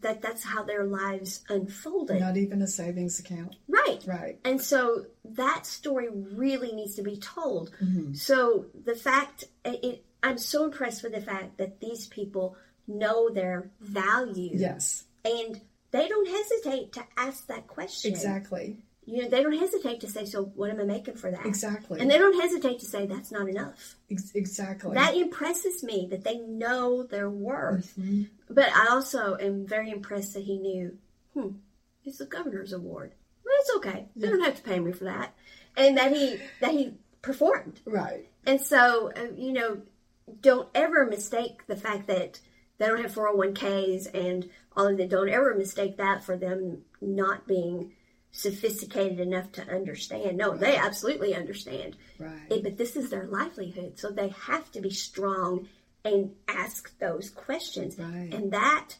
That 0.00 0.20
that's 0.22 0.42
how 0.42 0.64
their 0.64 0.82
lives 0.84 1.44
unfolded, 1.48 2.18
not 2.18 2.36
even 2.36 2.62
a 2.62 2.66
savings 2.66 3.20
account. 3.20 3.54
right? 3.68 4.02
Right. 4.08 4.36
And 4.44 4.60
so 4.60 5.06
that 5.24 5.66
story 5.66 6.08
really 6.10 6.72
needs 6.72 6.96
to 6.96 7.02
be 7.02 7.16
told. 7.16 7.70
Mm-hmm. 7.80 8.14
So 8.14 8.66
the 8.84 8.96
fact, 8.96 9.44
it, 9.64 10.04
I'm 10.20 10.36
so 10.38 10.64
impressed 10.64 11.04
with 11.04 11.12
the 11.12 11.20
fact 11.20 11.58
that 11.58 11.78
these 11.78 12.08
people 12.08 12.56
know 12.88 13.30
their 13.30 13.70
value. 13.80 14.50
Yes, 14.54 15.04
And 15.24 15.60
they 15.92 16.08
don't 16.08 16.28
hesitate 16.28 16.94
to 16.94 17.04
ask 17.16 17.46
that 17.46 17.68
question. 17.68 18.10
exactly. 18.10 18.78
You 19.08 19.22
know, 19.22 19.28
they 19.30 19.42
don't 19.42 19.58
hesitate 19.58 20.00
to 20.00 20.06
say, 20.10 20.26
so 20.26 20.44
what 20.54 20.68
am 20.70 20.80
I 20.80 20.84
making 20.84 21.16
for 21.16 21.30
that? 21.30 21.46
Exactly. 21.46 21.98
And 21.98 22.10
they 22.10 22.18
don't 22.18 22.38
hesitate 22.38 22.78
to 22.80 22.86
say, 22.86 23.06
that's 23.06 23.32
not 23.32 23.48
enough. 23.48 23.96
Ex- 24.10 24.32
exactly. 24.34 24.94
That 24.94 25.16
impresses 25.16 25.82
me 25.82 26.06
that 26.10 26.24
they 26.24 26.36
know 26.38 27.04
their 27.04 27.30
worth. 27.30 27.94
Mm-hmm. 27.98 28.24
But 28.50 28.70
I 28.74 28.88
also 28.90 29.36
am 29.36 29.66
very 29.66 29.90
impressed 29.90 30.34
that 30.34 30.44
he 30.44 30.58
knew, 30.58 30.98
hmm, 31.32 31.52
it's 32.04 32.18
the 32.18 32.26
governor's 32.26 32.74
award. 32.74 33.14
Well, 33.44 33.54
it's 33.60 33.76
okay. 33.76 34.08
They 34.14 34.28
don't 34.28 34.44
have 34.44 34.56
to 34.56 34.62
pay 34.62 34.78
me 34.78 34.92
for 34.92 35.04
that. 35.04 35.34
And 35.76 35.96
that 35.96 36.12
he 36.14 36.38
that 36.60 36.72
he 36.72 36.94
performed. 37.22 37.80
right. 37.86 38.28
And 38.46 38.60
so, 38.60 39.12
uh, 39.16 39.28
you 39.36 39.52
know, 39.52 39.82
don't 40.40 40.68
ever 40.74 41.06
mistake 41.06 41.66
the 41.66 41.76
fact 41.76 42.08
that 42.08 42.40
they 42.78 42.86
don't 42.86 43.02
have 43.02 43.14
401ks 43.14 44.12
and 44.14 44.48
all 44.76 44.86
of 44.86 44.96
that. 44.98 45.08
Don't 45.08 45.28
ever 45.28 45.54
mistake 45.54 45.96
that 45.96 46.22
for 46.24 46.36
them 46.36 46.82
not 47.00 47.46
being 47.46 47.92
sophisticated 48.30 49.20
enough 49.20 49.50
to 49.52 49.62
understand. 49.68 50.36
No, 50.36 50.56
they 50.56 50.76
absolutely 50.76 51.34
understand. 51.34 51.96
Right. 52.18 52.50
It- 52.50 52.62
but 52.62 52.76
this 52.76 52.94
is 52.96 53.10
their 53.10 53.26
livelihood, 53.26 53.98
so 53.98 54.10
they 54.10 54.28
have 54.28 54.70
to 54.72 54.80
be 54.80 54.90
strong 54.90 55.68
and 56.04 56.34
ask 56.46 56.96
those 56.98 57.30
questions. 57.30 57.98
Right. 57.98 58.32
And 58.32 58.52
that 58.52 58.96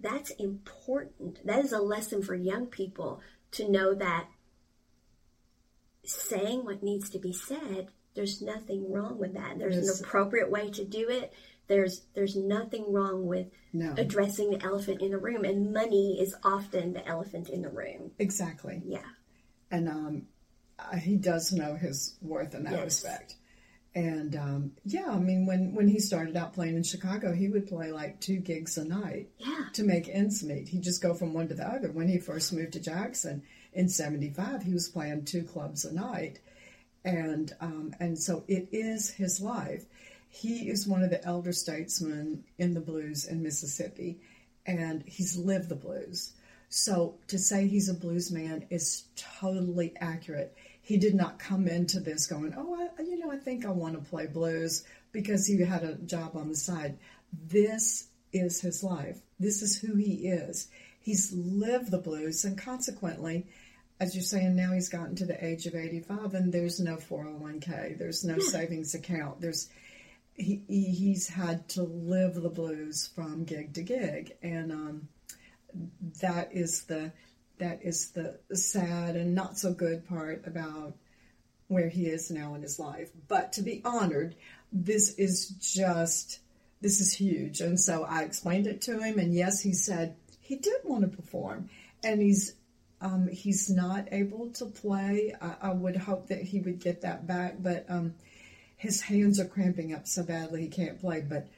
that's 0.00 0.30
important. 0.30 1.44
That 1.44 1.64
is 1.64 1.72
a 1.72 1.80
lesson 1.80 2.22
for 2.22 2.34
young 2.36 2.66
people 2.66 3.20
to 3.52 3.68
know 3.68 3.94
that 3.94 4.28
saying 6.04 6.64
what 6.64 6.82
needs 6.82 7.10
to 7.10 7.18
be 7.18 7.32
said, 7.32 7.88
there's 8.14 8.40
nothing 8.40 8.90
wrong 8.92 9.18
with 9.18 9.34
that. 9.34 9.58
There's 9.58 9.76
Yes. 9.76 9.98
an 9.98 10.04
appropriate 10.04 10.50
way 10.50 10.70
to 10.70 10.84
do 10.84 11.08
it. 11.08 11.32
There's 11.68 12.02
there's 12.14 12.34
nothing 12.36 12.92
wrong 12.92 13.26
with 13.26 13.46
No. 13.72 13.94
addressing 13.96 14.50
the 14.50 14.62
elephant 14.64 15.02
in 15.02 15.10
the 15.10 15.18
room, 15.18 15.44
and 15.44 15.72
money 15.72 16.18
is 16.20 16.34
often 16.42 16.94
the 16.94 17.06
elephant 17.06 17.48
in 17.50 17.62
the 17.62 17.68
room. 17.70 18.10
Exactly. 18.18 18.82
Yeah. 18.84 19.04
and 19.70 19.88
um, 19.88 20.22
he 21.00 21.16
does 21.16 21.52
know 21.52 21.74
his 21.74 22.16
worth 22.22 22.54
in 22.54 22.64
that 22.64 22.72
Yes. 22.72 22.84
respect. 22.84 23.34
And 23.94 24.36
um, 24.36 24.72
yeah, 24.84 25.08
I 25.10 25.18
mean, 25.18 25.44
when 25.46 25.74
when 25.74 25.88
he 25.88 25.98
started 25.98 26.36
out 26.36 26.54
playing 26.54 26.76
in 26.76 26.82
Chicago, 26.84 27.32
he 27.32 27.48
would 27.48 27.66
play 27.66 27.90
like 27.92 28.20
two 28.20 28.38
gigs 28.38 28.78
a 28.78 28.84
night 28.84 29.28
Yeah. 29.38 29.64
to 29.74 29.82
make 29.82 30.08
ends 30.08 30.42
meet. 30.44 30.68
He'd 30.68 30.82
just 30.82 31.02
go 31.02 31.14
from 31.14 31.32
one 31.34 31.48
to 31.48 31.54
the 31.54 31.66
other. 31.68 31.90
When 31.90 32.08
he 32.08 32.18
first 32.18 32.52
moved 32.52 32.74
to 32.74 32.80
Jackson 32.80 33.42
in 33.72 33.88
'75, 33.88 34.62
he 34.62 34.72
was 34.72 34.88
playing 34.88 35.24
two 35.24 35.42
clubs 35.42 35.84
a 35.84 35.92
night, 35.92 36.38
and 37.04 37.52
um, 37.60 37.94
and 37.98 38.18
so 38.18 38.44
it 38.46 38.68
is 38.72 39.10
his 39.10 39.40
life. 39.40 39.84
He 40.28 40.68
is 40.68 40.86
one 40.86 41.02
of 41.02 41.10
the 41.10 41.24
elder 41.24 41.52
statesmen 41.52 42.44
in 42.58 42.74
the 42.74 42.80
blues 42.80 43.26
in 43.26 43.42
Mississippi, 43.42 44.20
and 44.66 45.02
he's 45.06 45.36
lived 45.36 45.68
the 45.68 45.74
blues. 45.74 46.32
So 46.68 47.16
to 47.28 47.38
say 47.38 47.66
he's 47.66 47.88
a 47.88 47.94
blues 47.94 48.30
man 48.30 48.66
is 48.70 49.04
totally 49.16 49.94
accurate. 50.00 50.56
He 50.82 50.98
did 50.98 51.14
not 51.14 51.38
come 51.38 51.66
into 51.66 52.00
this 52.00 52.26
going, 52.26 52.54
"Oh, 52.56 52.90
I, 52.98 53.02
you 53.02 53.18
know, 53.18 53.30
I 53.30 53.38
think 53.38 53.64
I 53.64 53.70
want 53.70 53.94
to 53.94 54.10
play 54.10 54.26
blues," 54.26 54.84
because 55.12 55.46
he 55.46 55.60
had 55.62 55.82
a 55.82 55.94
job 55.94 56.36
on 56.36 56.48
the 56.48 56.56
side. 56.56 56.98
This 57.32 58.08
is 58.32 58.60
his 58.60 58.82
life. 58.82 59.20
This 59.40 59.62
is 59.62 59.78
who 59.78 59.96
he 59.96 60.28
is. 60.28 60.68
He's 61.00 61.32
lived 61.32 61.90
the 61.90 61.98
blues, 61.98 62.44
and 62.44 62.58
consequently, 62.58 63.46
as 64.00 64.14
you're 64.14 64.22
saying, 64.22 64.54
now 64.54 64.72
he's 64.72 64.88
gotten 64.88 65.16
to 65.16 65.26
the 65.26 65.42
age 65.44 65.66
of 65.66 65.74
85, 65.74 66.34
and 66.34 66.52
there's 66.52 66.80
no 66.80 66.96
401k, 66.96 67.98
there's 67.98 68.24
no 68.24 68.34
hmm. 68.34 68.40
savings 68.40 68.94
account, 68.94 69.40
there's 69.40 69.68
he, 70.38 70.62
he 70.68 70.84
he's 70.84 71.28
had 71.28 71.68
to 71.70 71.82
live 71.82 72.34
the 72.34 72.48
blues 72.48 73.10
from 73.14 73.44
gig 73.44 73.74
to 73.74 73.82
gig, 73.82 74.36
and 74.42 74.72
um, 74.72 75.08
that 76.20 76.50
is 76.52 76.84
the 76.84 77.12
that 77.58 77.80
is 77.82 78.12
the 78.12 78.38
sad 78.54 79.16
and 79.16 79.34
not 79.34 79.58
so 79.58 79.72
good 79.72 80.08
part 80.08 80.46
about 80.46 80.94
where 81.66 81.88
he 81.88 82.06
is 82.06 82.30
now 82.30 82.54
in 82.54 82.62
his 82.62 82.78
life. 82.78 83.10
But 83.26 83.52
to 83.54 83.62
be 83.62 83.82
honored, 83.84 84.36
this 84.72 85.14
is 85.14 85.48
just 85.60 86.38
this 86.80 87.00
is 87.00 87.12
huge. 87.12 87.60
And 87.60 87.78
so 87.78 88.04
I 88.04 88.22
explained 88.22 88.68
it 88.68 88.82
to 88.82 89.00
him, 89.00 89.18
and 89.18 89.34
yes, 89.34 89.60
he 89.60 89.72
said 89.72 90.16
he 90.40 90.56
did 90.56 90.80
want 90.84 91.02
to 91.02 91.16
perform, 91.16 91.68
and 92.04 92.22
he's 92.22 92.54
um, 93.00 93.28
he's 93.28 93.68
not 93.68 94.08
able 94.12 94.50
to 94.50 94.66
play. 94.66 95.34
I, 95.40 95.54
I 95.62 95.72
would 95.72 95.96
hope 95.96 96.28
that 96.28 96.42
he 96.42 96.60
would 96.60 96.78
get 96.78 97.02
that 97.02 97.26
back, 97.26 97.56
but 97.58 97.86
um, 97.88 98.14
his 98.78 99.02
hands 99.02 99.38
are 99.38 99.44
cramping 99.44 99.92
up 99.92 100.06
so 100.06 100.22
badly 100.22 100.62
he 100.62 100.68
can't 100.68 100.98
play. 100.98 101.20
But 101.20 101.48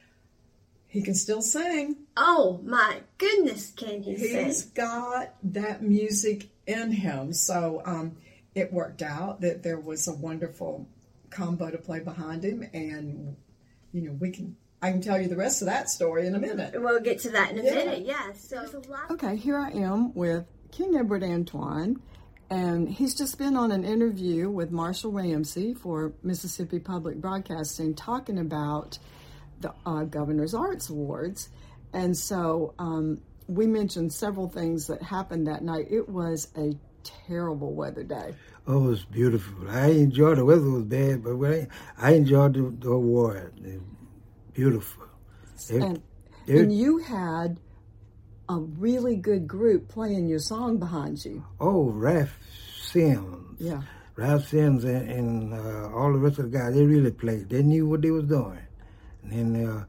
he 0.87 1.01
can 1.01 1.15
still 1.15 1.41
sing. 1.41 1.95
Oh 2.17 2.59
my 2.63 2.97
goodness, 3.17 3.71
can 3.77 4.03
he 4.03 4.15
He's 4.15 4.63
sing? 4.63 4.71
got 4.75 5.35
that 5.43 5.81
music 5.81 6.49
in 6.67 6.91
him. 6.91 7.31
So 7.33 7.81
um, 7.85 8.17
it 8.55 8.73
worked 8.73 9.01
out 9.01 9.39
that 9.41 9.63
there 9.63 9.79
was 9.79 10.07
a 10.09 10.13
wonderful 10.13 10.85
combo 11.29 11.71
to 11.71 11.77
play 11.77 11.99
behind 12.01 12.43
him, 12.43 12.67
and 12.73 13.37
you 13.93 14.01
know 14.01 14.11
we 14.19 14.31
can. 14.31 14.57
I 14.83 14.89
can 14.91 14.99
tell 15.01 15.21
you 15.21 15.27
the 15.27 15.35
rest 15.37 15.61
of 15.61 15.67
that 15.67 15.91
story 15.91 16.25
in 16.25 16.33
a 16.33 16.39
minute. 16.39 16.73
We'll 16.75 16.99
get 17.01 17.19
to 17.19 17.29
that 17.29 17.51
in 17.51 17.59
a 17.59 17.63
Yeah. 17.63 17.75
minute. 17.75 18.03
Yeah. 18.03 18.33
So. 18.33 18.65
Okay, 19.11 19.35
here 19.35 19.55
I 19.55 19.69
am 19.69 20.11
with 20.15 20.45
King 20.71 20.95
Edward 20.97 21.23
Antoine, 21.23 22.01
and 22.51 22.87
he's 22.89 23.15
just 23.15 23.37
been 23.37 23.55
on 23.55 23.71
an 23.71 23.83
interview 23.85 24.49
with 24.49 24.71
Marshall 24.71 25.11
Ramsey 25.13 25.73
for 25.73 26.13
Mississippi 26.21 26.79
Public 26.79 27.15
Broadcasting 27.21 27.95
talking 27.95 28.37
about 28.37 28.99
the 29.61 29.73
uh, 29.85 30.03
Governor's 30.03 30.53
Arts 30.53 30.89
Awards. 30.89 31.49
And 31.93 32.15
so 32.15 32.73
um, 32.77 33.21
we 33.47 33.67
mentioned 33.67 34.11
several 34.13 34.49
things 34.49 34.87
that 34.87 35.01
happened 35.01 35.47
that 35.47 35.63
night. 35.63 35.87
It 35.89 36.09
was 36.09 36.49
a 36.57 36.73
terrible 37.03 37.73
weather 37.73 38.03
day. 38.03 38.35
Oh, 38.67 38.85
it 38.85 38.89
was 38.89 39.05
beautiful. 39.05 39.69
I 39.69 39.87
enjoyed 39.87 40.37
the 40.37 40.45
weather 40.45 40.69
was 40.69 40.83
bad, 40.83 41.23
but 41.23 41.35
I, 41.43 41.67
I 41.97 42.11
enjoyed 42.15 42.53
the, 42.53 42.75
the 42.85 42.91
award. 42.91 43.53
It 43.63 43.73
was 43.75 43.81
beautiful. 44.53 45.03
It- 45.69 45.81
And, 45.81 46.01
it- 46.47 46.59
and 46.63 46.77
you 46.77 46.97
had 46.97 47.59
a 48.51 48.59
really 48.59 49.15
good 49.15 49.47
group 49.47 49.87
playing 49.87 50.27
your 50.27 50.39
song 50.39 50.77
behind 50.77 51.23
you. 51.23 51.43
oh, 51.59 51.89
Ralph 51.89 52.37
Sims. 52.81 53.59
Yeah. 53.59 53.81
Ralph 54.17 54.47
Sims 54.49 54.83
and, 54.83 55.09
and 55.09 55.53
uh, 55.53 55.89
all 55.95 56.11
the 56.11 56.19
rest 56.19 56.39
of 56.39 56.51
the 56.51 56.57
guys, 56.57 56.73
they 56.75 56.85
really 56.85 57.11
played. 57.11 57.49
They 57.49 57.63
knew 57.63 57.87
what 57.87 58.01
they 58.01 58.11
was 58.11 58.25
doing. 58.25 58.59
and 59.23 59.69
uh, 59.69 59.83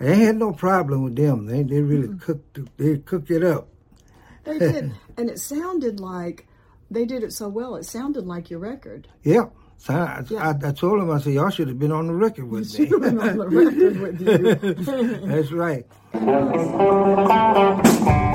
ain't 0.00 0.18
had 0.18 0.36
no 0.36 0.52
problem 0.52 1.02
with 1.02 1.16
them. 1.16 1.46
They 1.46 1.62
they 1.62 1.80
really 1.80 2.08
mm-hmm. 2.08 2.18
cooked 2.18 2.76
they 2.76 2.98
cooked 2.98 3.30
it 3.30 3.42
up. 3.42 3.68
They 4.44 4.58
did, 4.58 4.94
and 5.16 5.30
it 5.30 5.40
sounded 5.40 6.00
like 6.00 6.46
they 6.90 7.04
did 7.04 7.24
it 7.24 7.32
so 7.32 7.48
well. 7.48 7.76
It 7.76 7.84
sounded 7.84 8.26
like 8.26 8.50
your 8.50 8.60
record. 8.60 9.08
Yeah. 9.24 9.46
So 9.84 9.92
I, 9.92 10.22
yeah. 10.30 10.48
I, 10.48 10.68
I, 10.68 10.72
told 10.72 11.02
him, 11.02 11.10
I 11.10 11.20
said, 11.20 11.34
y'all 11.34 11.50
should 11.50 11.68
have 11.68 11.78
been 11.78 11.92
on 11.92 12.06
the 12.06 12.14
record 12.14 12.48
with 12.48 12.72
you 12.78 12.84
me. 12.84 12.88
Should 12.88 13.04
have 13.04 13.18
been 13.18 13.20
on 13.20 13.36
the 13.36 13.48
record 13.48 14.00
with 14.00 14.18
you. 14.22 14.34
That's 15.26 15.52
right. 15.52 15.84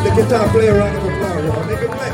guitar 0.00 0.48
player 0.48 0.74
round 0.78 0.96
of 0.96 1.04
applause. 1.04 1.66
Make 1.66 1.82
play. 1.90 2.12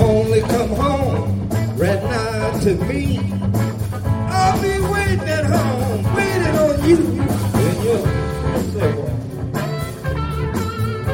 Only 0.00 0.40
come 0.42 0.70
home 0.70 1.48
right 1.76 2.02
now 2.04 2.58
to 2.60 2.74
me. 2.84 3.18
I'll 4.30 4.60
be 4.62 4.78
waiting 4.92 5.28
at 5.28 5.46
home, 5.46 6.02
waiting 6.14 6.56
on 6.58 6.84
you. 6.88 6.98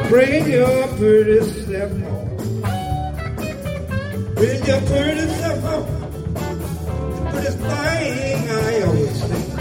Bring 0.09 0.51
your 0.51 0.87
pretty 0.97 1.60
thing 7.51 8.49
I 8.49 8.81
always 8.83 9.23
think. 9.23 9.59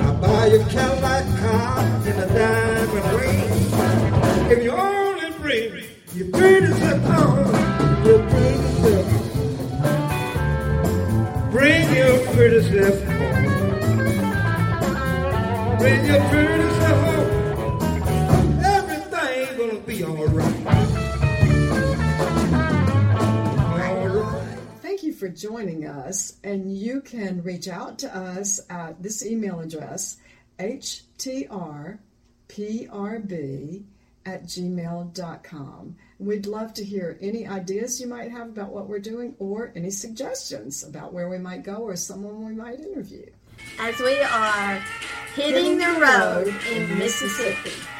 I 0.00 0.12
buy 0.20 0.46
a 0.46 0.58
Cadillac 0.70 1.24
car 1.40 1.78
and 2.06 2.18
a 2.20 2.26
diamond 2.34 3.08
ring. 3.20 3.50
If 4.52 4.58
you 4.64 4.72
only 4.72 5.30
bring 5.38 5.84
your 6.14 6.28
pretty 6.30 6.72
on, 6.72 8.04
your 8.04 8.20
pretty 8.30 8.68
self. 8.80 9.06
Bring 11.50 11.94
your 11.94 12.18
pretty 12.34 12.60
self. 12.70 12.96
Bring 15.78 16.06
your 16.06 16.22
pretty 16.30 16.68
self 16.80 17.00
home. 17.04 17.29
Joining 25.28 25.86
us. 25.86 26.38
And 26.42 26.76
you 26.76 27.00
can 27.00 27.42
reach 27.42 27.68
out 27.68 27.98
to 28.00 28.16
us 28.16 28.60
at 28.70 29.02
this 29.02 29.24
email 29.24 29.60
address, 29.60 30.16
htrprb 30.58 31.98
at 34.26 34.44
gmail.com. 34.44 35.96
We'd 36.18 36.46
love 36.46 36.74
to 36.74 36.84
hear 36.84 37.18
any 37.20 37.46
ideas 37.46 38.00
you 38.00 38.06
might 38.06 38.30
have 38.30 38.48
about 38.48 38.70
what 38.70 38.88
we're 38.88 38.98
doing 38.98 39.34
or 39.38 39.72
any 39.74 39.90
suggestions 39.90 40.84
about 40.84 41.12
where 41.12 41.28
we 41.28 41.38
might 41.38 41.62
go 41.62 41.76
or 41.76 41.96
someone 41.96 42.44
we 42.44 42.52
might 42.52 42.80
interview. 42.80 43.26
As 43.78 43.98
we 43.98 44.20
are 44.20 44.82
hitting, 45.34 45.54
hitting 45.54 45.78
the 45.78 46.00
road 46.00 46.54
in 46.70 46.98
Mississippi. 46.98 47.70
Mississippi. 47.70 47.99